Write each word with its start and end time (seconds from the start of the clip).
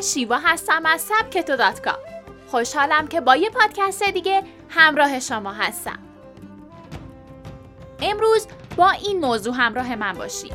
من 0.00 0.06
شیوا 0.06 0.36
هستم 0.36 0.86
از 0.86 1.00
سبکتو 1.00 1.56
دات 1.56 1.80
کام. 1.80 1.98
خوشحالم 2.50 3.08
که 3.08 3.20
با 3.20 3.36
یه 3.36 3.50
پادکست 3.50 4.02
دیگه 4.02 4.42
همراه 4.68 5.20
شما 5.20 5.52
هستم. 5.52 5.98
امروز 8.02 8.46
با 8.76 8.90
این 8.90 9.20
موضوع 9.20 9.54
همراه 9.54 9.96
من 9.96 10.12
باشید. 10.12 10.52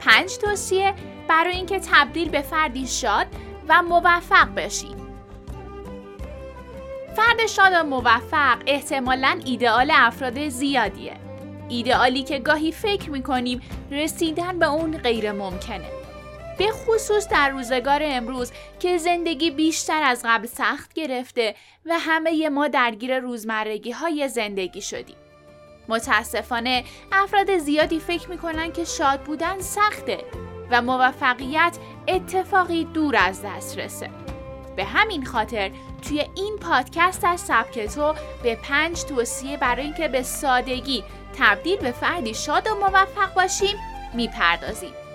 پنج 0.00 0.36
توصیه 0.36 0.94
برای 1.28 1.56
اینکه 1.56 1.80
تبدیل 1.80 2.28
به 2.28 2.42
فردی 2.42 2.86
شاد 2.86 3.26
و 3.68 3.82
موفق 3.82 4.54
بشید. 4.56 4.96
فرد 7.16 7.46
شاد 7.46 7.72
و 7.74 7.82
موفق 7.82 8.58
احتمالاً 8.66 9.40
ایدئال 9.44 9.92
افراد 9.94 10.48
زیادیه. 10.48 11.16
ایدئالی 11.68 12.22
که 12.22 12.38
گاهی 12.38 12.72
فکر 12.72 13.10
می‌کنیم 13.10 13.60
رسیدن 13.90 14.58
به 14.58 14.66
اون 14.66 14.98
غیر 14.98 15.32
ممکنه. 15.32 16.05
به 16.58 16.66
خصوص 16.70 17.28
در 17.28 17.48
روزگار 17.50 18.00
امروز 18.02 18.52
که 18.80 18.98
زندگی 18.98 19.50
بیشتر 19.50 20.02
از 20.02 20.22
قبل 20.24 20.46
سخت 20.46 20.92
گرفته 20.92 21.54
و 21.86 21.98
همه 21.98 22.48
ما 22.48 22.68
درگیر 22.68 23.18
روزمرگی 23.18 23.90
های 23.90 24.28
زندگی 24.28 24.82
شدیم. 24.82 25.16
متاسفانه 25.88 26.84
افراد 27.12 27.58
زیادی 27.58 28.00
فکر 28.00 28.30
می‌کنن 28.30 28.72
که 28.72 28.84
شاد 28.84 29.20
بودن 29.20 29.60
سخته 29.60 30.18
و 30.70 30.82
موفقیت 30.82 31.78
اتفاقی 32.08 32.84
دور 32.84 33.16
از 33.16 33.42
دسترسه. 33.42 34.10
به 34.76 34.84
همین 34.84 35.24
خاطر 35.24 35.70
توی 36.08 36.24
این 36.34 36.56
پادکست 36.56 37.24
از 37.24 37.40
سبک 37.40 37.86
تو 37.86 38.14
به 38.42 38.54
پنج 38.54 39.04
توصیه 39.04 39.56
برای 39.56 39.84
اینکه 39.84 40.08
به 40.08 40.22
سادگی 40.22 41.04
تبدیل 41.38 41.76
به 41.76 41.92
فردی 41.92 42.34
شاد 42.34 42.66
و 42.66 42.74
موفق 42.74 43.34
باشیم 43.34 43.76
می‌پردازیم. 44.14 45.05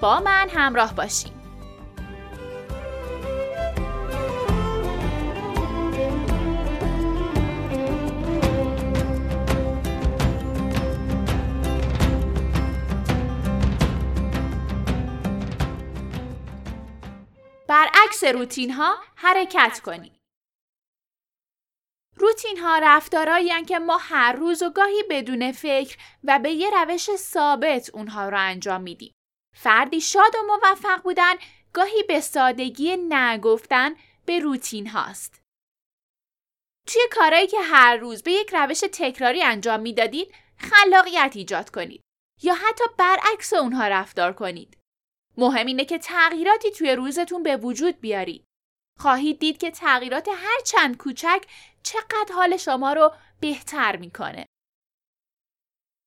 با 0.00 0.20
من 0.20 0.48
همراه 0.48 0.94
باشیم. 0.94 1.32
برعکس 17.68 18.24
روتین 18.24 18.70
ها 18.70 18.94
حرکت 19.16 19.80
کنید. 19.84 20.20
روتین 22.16 22.58
ها 22.58 22.78
رفتارهایی 22.82 23.64
که 23.64 23.78
ما 23.78 23.98
هر 24.00 24.32
روز 24.32 24.62
و 24.62 24.70
گاهی 24.70 25.04
بدون 25.10 25.52
فکر 25.52 25.98
و 26.24 26.38
به 26.38 26.50
یه 26.50 26.70
روش 26.70 27.16
ثابت 27.16 27.90
اونها 27.94 28.28
رو 28.28 28.38
انجام 28.38 28.80
میدیم. 28.82 29.14
فردی 29.56 30.00
شاد 30.00 30.34
و 30.36 30.42
موفق 30.42 31.02
بودن 31.02 31.34
گاهی 31.72 32.02
به 32.02 32.20
سادگی 32.20 32.96
نگفتن 32.96 33.90
به 34.26 34.38
روتین 34.38 34.86
هاست. 34.86 35.42
توی 36.86 37.02
کارهایی 37.12 37.46
که 37.46 37.60
هر 37.60 37.96
روز 37.96 38.22
به 38.22 38.32
یک 38.32 38.50
روش 38.54 38.80
تکراری 38.80 39.42
انجام 39.42 39.80
می‌دادید 39.80 40.34
خلاقیت 40.56 41.32
ایجاد 41.34 41.70
کنید 41.70 42.02
یا 42.42 42.54
حتی 42.54 42.84
برعکس 42.98 43.52
اونها 43.52 43.88
رفتار 43.88 44.32
کنید. 44.32 44.78
مهم 45.36 45.66
اینه 45.66 45.84
که 45.84 45.98
تغییراتی 45.98 46.70
توی 46.70 46.92
روزتون 46.92 47.42
به 47.42 47.56
وجود 47.56 48.00
بیارید. 48.00 48.44
خواهید 48.98 49.38
دید 49.38 49.58
که 49.58 49.70
تغییرات 49.70 50.28
هر 50.28 50.60
چند 50.66 50.96
کوچک 50.96 51.46
چقدر 51.82 52.32
حال 52.34 52.56
شما 52.56 52.92
رو 52.92 53.14
بهتر 53.40 53.96
می‌کنه. 53.96 54.46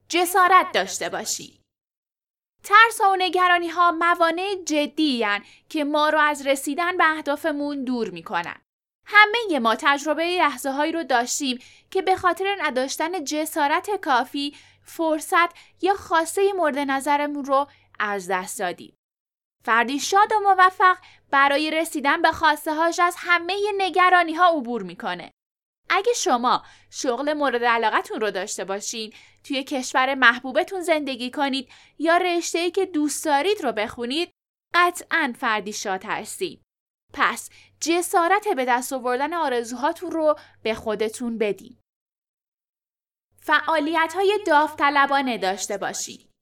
جسارت 0.09 0.71
داشته 0.71 1.09
باشید. 1.09 1.62
ترس 2.63 3.01
و 3.01 3.15
نگرانی 3.17 3.67
ها 3.67 3.91
موانع 3.91 4.55
جدی 4.65 5.25
که 5.69 5.83
ما 5.83 6.09
رو 6.09 6.19
از 6.19 6.47
رسیدن 6.47 6.97
به 6.97 7.11
اهدافمون 7.11 7.83
دور 7.83 8.09
می‌کنن. 8.09 8.61
همه 9.05 9.59
ما 9.59 9.75
تجربه 9.75 10.23
لحظه 10.23 10.71
هایی 10.71 10.91
رو 10.91 11.03
داشتیم 11.03 11.59
که 11.91 12.01
به 12.01 12.15
خاطر 12.15 12.57
نداشتن 12.61 13.23
جسارت 13.23 14.01
کافی 14.01 14.55
فرصت 14.83 15.49
یا 15.81 15.93
خواسته 15.93 16.53
مورد 16.53 16.77
نظرمون 16.77 17.45
رو 17.45 17.67
از 17.99 18.27
دست 18.27 18.59
دادیم. 18.59 18.97
فردی 19.65 19.99
شاد 19.99 20.31
و 20.33 20.39
موفق 20.39 20.97
برای 21.31 21.71
رسیدن 21.71 22.21
به 22.21 22.31
خواسته 22.31 22.73
هاش 22.73 22.99
از 22.99 23.15
همه 23.17 23.55
نگرانی 23.77 24.33
ها 24.33 24.49
عبور 24.49 24.83
می‌کنه. 24.83 25.32
اگه 25.95 26.13
شما 26.13 26.63
شغل 26.89 27.33
مورد 27.33 27.63
علاقتون 27.63 28.21
رو 28.21 28.31
داشته 28.31 28.65
باشین، 28.65 29.13
توی 29.43 29.63
کشور 29.63 30.15
محبوبتون 30.15 30.81
زندگی 30.81 31.31
کنید 31.31 31.69
یا 31.99 32.17
رشته‌ای 32.17 32.71
که 32.71 32.85
دوست 32.85 33.25
دارید 33.25 33.61
رو 33.63 33.71
بخونید، 33.71 34.31
قطعا 34.73 35.33
فردی 35.39 35.73
شاد 35.73 36.03
هستید. 36.05 36.61
پس 37.13 37.49
جسارت 37.81 38.47
به 38.47 38.65
دست 38.65 38.93
آوردن 38.93 39.33
آرزوهاتون 39.33 40.11
رو 40.11 40.35
به 40.63 40.73
خودتون 40.73 41.37
بدین. 41.37 41.77
فعالیت 43.41 44.13
های 44.15 44.39
داوطلبانه 44.47 45.37
داشته 45.37 45.77
باشید. 45.77 46.32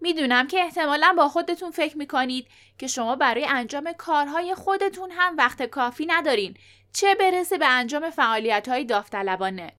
می‌دونم 0.00 0.46
که 0.46 0.60
احتمالا 0.60 1.14
با 1.16 1.28
خودتون 1.28 1.70
فکر 1.70 1.98
می‌کنید 1.98 2.48
که 2.78 2.86
شما 2.86 3.16
برای 3.16 3.46
انجام 3.46 3.92
کارهای 3.92 4.54
خودتون 4.54 5.10
هم 5.10 5.36
وقت 5.36 5.62
کافی 5.62 6.06
ندارین 6.06 6.56
چه 6.92 7.14
برسه 7.14 7.58
به 7.58 7.66
انجام 7.66 8.10
فعالیت 8.10 8.68
های 8.68 8.84
داوطلبانه. 8.84 9.76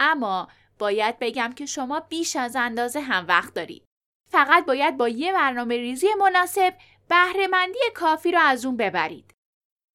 اما 0.00 0.48
باید 0.78 1.18
بگم 1.18 1.52
که 1.56 1.66
شما 1.66 2.00
بیش 2.00 2.36
از 2.36 2.56
اندازه 2.56 3.00
هم 3.00 3.26
وقت 3.28 3.54
دارید. 3.54 3.84
فقط 4.30 4.66
باید 4.66 4.96
با 4.96 5.08
یه 5.08 5.32
برنامه 5.32 5.76
ریزی 5.76 6.06
مناسب 6.18 6.74
بهرهمندی 7.08 7.78
کافی 7.94 8.32
رو 8.32 8.40
از 8.40 8.66
اون 8.66 8.76
ببرید. 8.76 9.34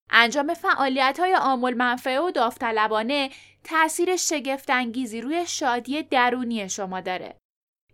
انجام 0.10 0.54
فعالیت 0.54 1.20
های 1.20 1.36
آمول 1.36 1.74
منفعه 1.74 2.20
و 2.20 2.32
داوطلبانه 2.32 3.30
تاثیر 3.64 4.16
شگفتانگیزی 4.16 5.22
روی 5.22 5.48
شادی 5.48 6.04
درونی 6.04 6.70
شما 6.70 7.02
داره. 7.02 7.38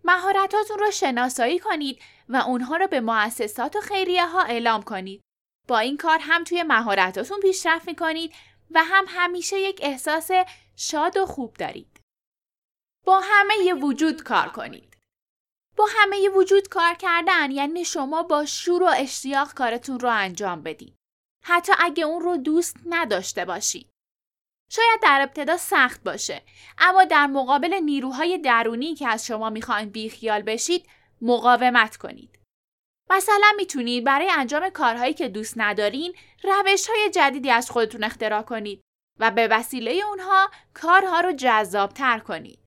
مهارتاتون 0.04 0.80
رو 0.80 0.92
شناسایی 0.92 1.60
کنید 1.60 2.02
و 2.30 2.36
اونها 2.36 2.78
رو 2.78 2.88
به 2.88 3.00
مؤسسات 3.00 3.76
و 3.76 3.80
خیریه 3.82 4.28
ها 4.28 4.42
اعلام 4.42 4.84
کنید. 4.84 5.22
با 5.68 5.80
این 5.80 5.98
کار 5.98 6.20
هم 6.22 6.44
توی 6.44 6.64
مهارتاتون 6.64 7.40
پیشرفت 7.40 7.88
می‌کنید 7.88 8.34
و 8.72 8.84
هم 8.84 9.06
همیشه 9.08 9.60
یک 9.60 9.80
احساس 9.84 10.32
شاد 10.76 11.18
و 11.18 11.26
خوب 11.26 11.54
دارید. 11.54 12.02
با 13.06 13.20
همه 13.24 13.54
ی 13.66 13.74
وجود 13.74 14.24
کار 14.24 14.50
کنید. 14.50 14.98
با 15.78 15.88
همه 15.90 16.18
ی 16.18 16.28
وجود 16.28 16.68
کار 16.68 16.94
کردن 16.94 17.52
یعنی 17.52 17.86
شما 17.86 18.24
با 18.24 18.46
شور 18.46 18.84
و 18.84 18.90
اشتیاق 18.98 19.54
کارتون 19.54 20.00
رو 20.00 20.10
انجام 20.10 20.64
بدید. 20.64 20.96
حتی 21.44 21.72
اگه 21.80 22.04
اون 22.04 22.22
رو 22.22 22.38
دوست 22.38 22.78
نداشته 22.86 23.46
باشید. 23.46 23.91
شاید 24.72 25.02
در 25.02 25.20
ابتدا 25.22 25.58
سخت 25.58 26.04
باشه 26.04 26.42
اما 26.78 27.04
در 27.04 27.28
مقابل 27.28 27.74
نیروهای 27.74 28.38
درونی 28.38 28.96
که 28.96 29.08
از 29.08 29.26
شما 29.26 29.50
می‌خواین 29.50 29.90
بیخیال 29.90 30.42
بشید 30.42 30.86
مقاومت 31.22 31.98
کنید. 31.98 32.40
مثلا 33.10 33.52
می‌تونید 33.58 34.04
برای 34.04 34.30
انجام 34.30 34.70
کارهایی 34.70 35.14
که 35.14 35.30
دوست 35.30 35.54
ندارین 35.58 36.14
روش 36.44 36.90
های 36.90 37.10
جدیدی 37.10 37.52
از 37.52 37.72
خودتون 37.72 38.04
اختراع 38.04 38.42
کنید 38.42 38.82
و 39.20 39.32
به 39.32 39.48
وسیله 39.48 39.92
اونها 39.92 40.52
کارها 40.74 41.22
رو 41.22 41.32
جذابتر 41.32 42.20
کنید. 42.20 42.60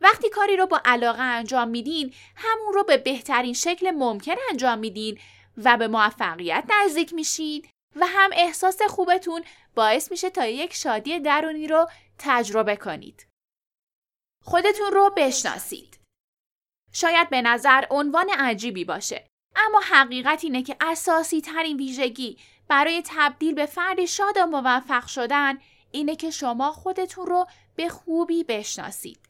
وقتی 0.00 0.30
کاری 0.30 0.56
رو 0.56 0.66
با 0.66 0.80
علاقه 0.84 1.22
انجام 1.22 1.68
میدین 1.68 2.14
همون 2.36 2.72
رو 2.74 2.84
به 2.84 2.96
بهترین 2.96 3.54
شکل 3.54 3.90
ممکن 3.90 4.34
انجام 4.50 4.78
میدین 4.78 5.18
و 5.56 5.76
به 5.76 5.88
موفقیت 5.88 6.64
نزدیک 6.68 7.14
میشید 7.14 7.68
و 7.96 8.06
هم 8.06 8.30
احساس 8.32 8.82
خوبتون 8.82 9.44
باعث 9.74 10.10
میشه 10.10 10.30
تا 10.30 10.46
یک 10.46 10.74
شادی 10.74 11.20
درونی 11.20 11.66
رو 11.66 11.88
تجربه 12.18 12.76
کنید. 12.76 13.26
خودتون 14.44 14.92
رو 14.92 15.12
بشناسید. 15.16 16.00
شاید 16.92 17.30
به 17.30 17.42
نظر 17.42 17.84
عنوان 17.90 18.30
عجیبی 18.30 18.84
باشه 18.84 19.26
اما 19.56 19.80
حقیقت 19.80 20.44
اینه 20.44 20.62
که 20.62 20.76
اساسی 20.80 21.40
ترین 21.40 21.76
ویژگی 21.76 22.38
برای 22.68 23.02
تبدیل 23.06 23.54
به 23.54 23.66
فرد 23.66 24.04
شاد 24.04 24.36
و 24.36 24.46
موفق 24.46 25.06
شدن 25.06 25.58
اینه 25.90 26.16
که 26.16 26.30
شما 26.30 26.72
خودتون 26.72 27.26
رو 27.26 27.46
به 27.76 27.88
خوبی 27.88 28.44
بشناسید. 28.44 29.28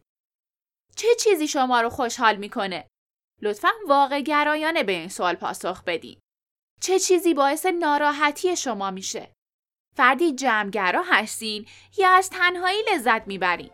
چه 0.97 1.09
چیزی 1.21 1.49
شما 1.49 1.81
رو 1.81 1.91
خوشحال 1.91 2.37
می‌کنه؟ 2.37 2.87
لطفا 3.43 3.69
واقع 3.89 4.21
گرایانه 4.21 4.83
به 4.83 4.93
این 4.93 5.09
سوال 5.09 5.35
پاسخ 5.35 5.85
بدین. 5.85 6.21
چه 6.81 6.99
چیزی 6.99 7.35
باعث 7.35 7.67
ناراحتی 7.67 8.57
شما 8.57 8.91
میشه؟ 8.91 9.31
فردی 9.97 10.33
جمعگرا 10.33 11.03
هستین 11.11 11.67
یا 11.99 12.11
از 12.11 12.31
تنهایی 12.31 12.79
لذت 12.93 13.27
می‌برین؟ 13.27 13.71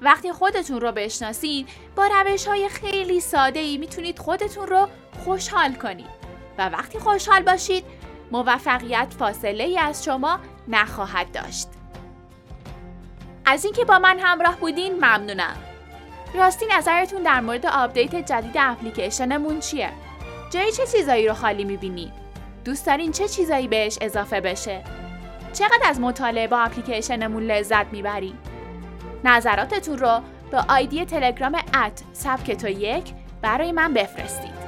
وقتی 0.00 0.32
خودتون 0.32 0.80
رو 0.80 0.92
بشناسید 0.92 1.68
با 1.96 2.06
روش 2.06 2.46
های 2.46 2.68
خیلی 2.68 3.20
ساده 3.20 3.60
ای 3.60 3.78
می‌تونید 3.78 4.18
خودتون 4.18 4.66
رو 4.66 4.88
خوشحال 5.24 5.74
کنید 5.74 6.10
و 6.58 6.68
وقتی 6.68 6.98
خوشحال 6.98 7.42
باشید 7.42 7.84
موفقیت 8.32 9.14
فاصله 9.18 9.64
ای 9.64 9.78
از 9.78 10.04
شما 10.04 10.40
نخواهد 10.68 11.32
داشت. 11.32 11.68
از 13.44 13.64
اینکه 13.64 13.84
با 13.84 13.98
من 13.98 14.18
همراه 14.18 14.56
بودین 14.56 14.94
ممنونم. 14.94 15.56
راستی 16.34 16.66
نظرتون 16.66 17.22
در 17.22 17.40
مورد 17.40 17.66
update 17.66 18.16
جدید 18.16 18.56
اپلیکیشنمون 18.56 19.60
چیه؟ 19.60 19.92
جای 20.50 20.72
چه 20.72 20.86
چیزایی 20.86 21.28
رو 21.28 21.34
خالی 21.34 21.64
می‌بینید؟ 21.64 22.12
دوست 22.64 22.86
دارین 22.86 23.12
چه 23.12 23.28
چیزایی 23.28 23.68
بهش 23.68 23.98
اضافه 24.00 24.40
بشه؟ 24.40 24.84
چقدر 25.52 25.88
از 25.88 26.00
مطالعه 26.00 26.48
با 26.48 26.58
اپلیکیشنمون 26.58 27.42
لذت 27.42 27.86
می‌برین؟ 27.92 28.34
نظراتتون 29.24 29.98
رو 29.98 30.20
به 30.50 30.58
آیدی 30.68 31.04
تلگرام 31.04 31.54
at 31.54 32.02
سبکتو 32.12 32.68
یک 32.68 33.12
برای 33.42 33.72
من 33.72 33.94
بفرستید. 33.94 34.65